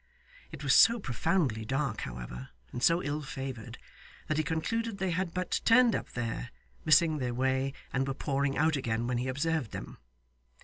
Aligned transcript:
It 0.51 0.63
was 0.63 0.73
so 0.73 0.99
profoundly 0.99 1.63
dark, 1.63 2.01
however, 2.01 2.49
and 2.71 2.81
so 2.81 3.03
ill 3.03 3.21
favoured, 3.21 3.77
that 4.25 4.37
he 4.39 4.43
concluded 4.43 4.97
they 4.97 5.11
had 5.11 5.31
but 5.31 5.61
turned 5.63 5.95
up 5.95 6.13
there, 6.13 6.49
missing 6.83 7.19
their 7.19 7.35
way, 7.35 7.73
and 7.93 8.07
were 8.07 8.15
pouring 8.15 8.57
out 8.57 8.75
again 8.75 9.05
when 9.05 9.19
he 9.19 9.27
observed 9.27 9.73
them. 9.73 9.99